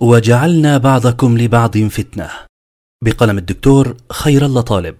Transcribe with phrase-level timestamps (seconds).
[0.00, 2.30] وجعلنا بعضكم لبعض فتنة.
[3.04, 4.96] بقلم الدكتور خير الله طالب.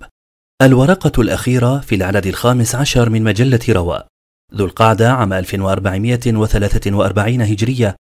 [0.63, 4.07] الورقة الأخيرة في العدد الخامس عشر من مجلة رواء.
[4.55, 7.97] ذو القعدة عام 1443 هجرية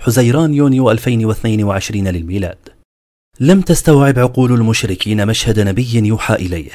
[0.00, 2.68] حزيران يونيو 2022 للميلاد.
[3.40, 6.70] لم تستوعب عقول المشركين مشهد نبي يوحى إليه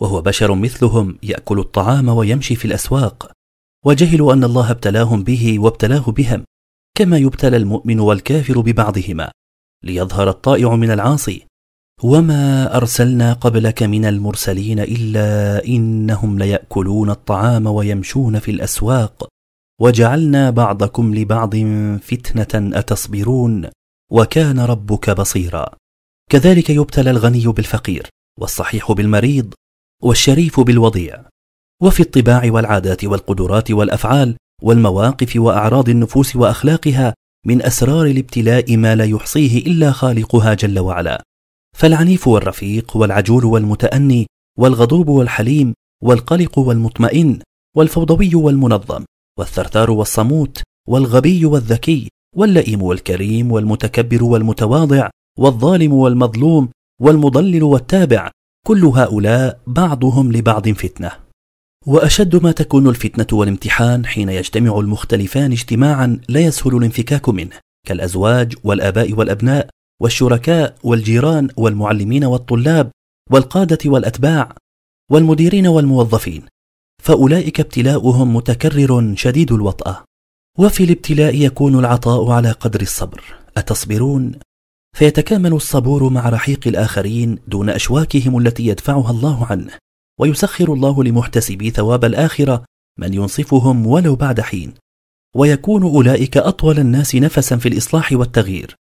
[0.00, 3.32] وهو بشر مثلهم يأكل الطعام ويمشي في الأسواق
[3.84, 6.44] وجهلوا أن الله ابتلاهم به وابتلاه بهم.
[6.96, 9.30] كما يبتلى المؤمن والكافر ببعضهما
[9.84, 11.46] ليظهر الطائع من العاصي.
[12.02, 19.28] وما أرسلنا قبلك من المرسلين إلا إنهم ليأكلون الطعام ويمشون في الأسواق
[19.80, 21.54] وجعلنا بعضكم لبعض
[21.98, 23.70] فتنة أتصبرون
[24.12, 25.66] وكان ربك بصيرا.
[26.30, 28.08] كذلك يبتلى الغني بالفقير
[28.40, 29.54] والصحيح بالمريض
[30.02, 31.24] والشريف بالوضيع.
[31.82, 37.14] وفي الطباع والعادات والقدرات والأفعال والمواقف وأعراض النفوس وأخلاقها
[37.46, 41.22] من أسرار الابتلاء ما لا يحصيه إلا خالقها جل وعلا.
[41.76, 44.26] فالعنيف والرفيق والعجول والمتأني
[44.58, 47.38] والغضوب والحليم والقلق والمطمئن
[47.76, 49.04] والفوضوي والمنظم
[49.38, 56.68] والثرثار والصموت والغبي والذكي واللئيم والكريم والمتكبر والمتواضع والظالم والمظلوم
[57.00, 58.30] والمضلل والتابع
[58.66, 61.25] كل هؤلاء بعضهم لبعض فتنة.
[61.86, 67.56] وأشد ما تكون الفتنة والامتحان حين يجتمع المختلفان اجتماعا لا يسهل الانفكاك منه
[67.86, 69.68] كالأزواج والآباء والأبناء
[70.02, 72.90] والشركاء والجيران والمعلمين والطلاب
[73.30, 74.54] والقادة والأتباع
[75.10, 76.42] والمديرين والموظفين
[77.02, 80.04] فأولئك ابتلاؤهم متكرر شديد الوطأة.
[80.58, 83.24] وفي الابتلاء يكون العطاء على قدر الصبر.
[83.56, 84.32] أتصبرون؟
[84.96, 89.72] فيتكامل الصبور مع رحيق الآخرين دون أشواكهم التي يدفعها الله عنه.
[90.20, 92.64] ويسخر الله لمحتسبي ثواب الآخرة
[92.98, 94.74] من ينصفهم ولو بعد حين.
[95.36, 98.74] ويكون أولئك أطول الناس نفسا في الإصلاح والتغيير.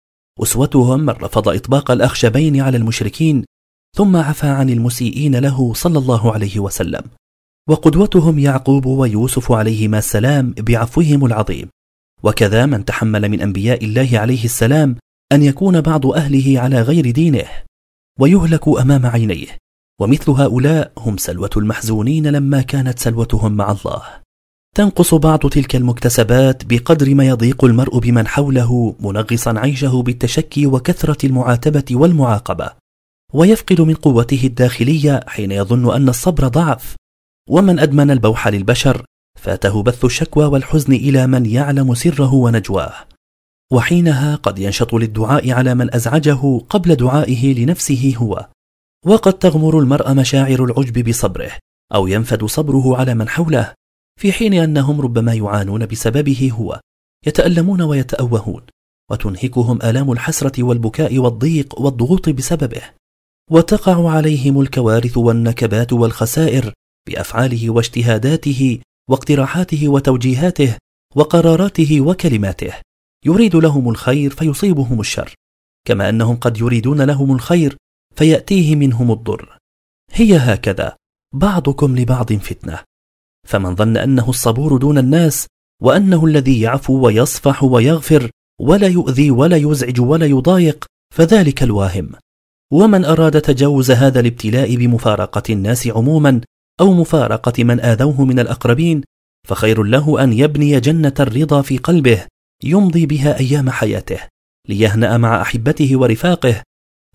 [0.42, 3.44] أسوتهم من رفض إطباق الأخشبين على المشركين
[3.96, 7.02] ثم عفى عن المسيئين له صلى الله عليه وسلم.
[7.68, 11.68] وقدوتهم يعقوب ويوسف عليهما السلام بعفوهم العظيم.
[12.22, 14.96] وكذا من تحمل من أنبياء الله عليه السلام
[15.32, 17.48] أن يكون بعض أهله على غير دينه.
[18.18, 19.46] ويهلك أمام عينيه.
[20.00, 24.02] ومثل هؤلاء هم سلوة المحزونين لما كانت سلوتهم مع الله.
[24.76, 31.84] تنقص بعض تلك المكتسبات بقدر ما يضيق المرء بمن حوله منغصا عيشه بالتشكي وكثرة المعاتبة
[31.90, 32.70] والمعاقبة.
[33.32, 36.96] ويفقد من قوته الداخلية حين يظن أن الصبر ضعف.
[37.48, 39.04] ومن أدمن البوح للبشر
[39.40, 42.94] فاته بث الشكوى والحزن إلى من يعلم سره ونجواه.
[43.72, 48.46] وحينها قد ينشط للدعاء على من أزعجه قبل دعائه لنفسه هو.
[49.06, 51.52] وقد تغمر المرء مشاعر العجب بصبره
[51.94, 53.74] أو ينفد صبره على من حوله
[54.20, 56.80] في حين أنهم ربما يعانون بسببه هو
[57.26, 58.62] يتألمون ويتأوهون
[59.10, 62.82] وتنهكهم آلام الحسرة والبكاء والضيق والضغوط بسببه
[63.50, 66.72] وتقع عليهم الكوارث والنكبات والخسائر
[67.08, 68.80] بأفعاله واجتهاداته
[69.10, 70.76] واقتراحاته وتوجيهاته
[71.16, 72.72] وقراراته وكلماته
[73.24, 75.34] يريد لهم الخير فيصيبهم الشر
[75.86, 77.76] كما أنهم قد يريدون لهم الخير
[78.16, 79.58] فيأتيه منهم الضر.
[80.10, 80.96] هي هكذا
[81.34, 82.78] بعضكم لبعض فتنة.
[83.48, 85.46] فمن ظن أنه الصبور دون الناس
[85.82, 88.30] وأنه الذي يعفو ويصفح ويغفر
[88.60, 90.84] ولا يؤذي ولا يزعج ولا يضايق
[91.14, 92.12] فذلك الواهم.
[92.72, 96.40] ومن أراد تجاوز هذا الابتلاء بمفارقة الناس عموما
[96.80, 99.02] أو مفارقة من آذوه من الأقربين
[99.48, 102.26] فخير له أن يبني جنة الرضا في قلبه
[102.64, 104.20] يمضي بها أيام حياته
[104.68, 106.62] ليهنأ مع أحبته ورفاقه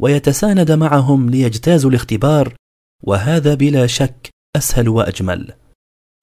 [0.01, 2.55] ويتساند معهم ليجتازوا الاختبار
[3.03, 5.53] وهذا بلا شك أسهل وأجمل.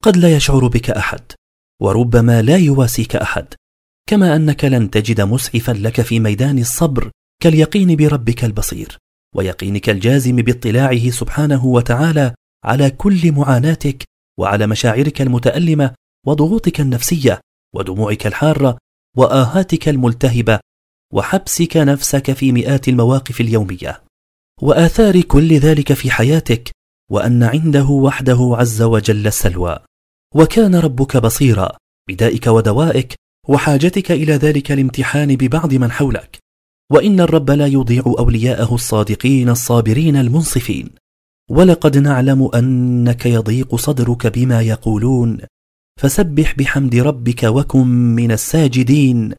[0.02, 1.32] قد لا يشعر بك أحد
[1.82, 3.54] وربما لا يواسيك أحد
[4.08, 7.10] كما أنك لن تجد مسعفا لك في ميدان الصبر
[7.42, 8.98] كاليقين بربك البصير
[9.34, 14.04] ويقينك الجازم باطلاعه سبحانه وتعالى على كل معاناتك
[14.38, 15.94] وعلى مشاعرك المتألمة
[16.26, 17.40] وضغوطك النفسية
[17.74, 18.78] ودموعك الحارة
[19.16, 20.60] وآهاتك الملتهبة
[21.14, 24.02] وحبسك نفسك في مئات المواقف اليومية.
[24.62, 26.70] وآثار كل ذلك في حياتك
[27.10, 29.78] وأن عنده وحده عز وجل السلوى
[30.34, 31.76] وكان ربك بصيرا
[32.08, 33.14] بدائك ودوائك
[33.48, 36.38] وحاجتك إلى ذلك الامتحان ببعض من حولك.
[36.92, 40.90] وإن الرب لا يضيع أولياءه الصادقين الصابرين المنصفين.
[41.50, 45.38] ولقد نعلم أنك يضيق صدرك بما يقولون.
[46.00, 49.34] فسبح بحمد ربك وكن من الساجدين.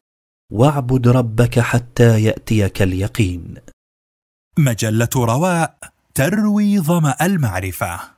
[0.52, 3.54] واعبد ربك حتى يأتيك اليقين.
[4.58, 5.78] مجلة رواء
[6.14, 8.15] تروي ظما المعرفة.